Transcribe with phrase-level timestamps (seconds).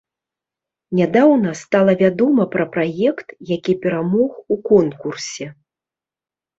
[0.99, 5.45] Нядаўна стала вядома пра праект, які перамог у конкурсе.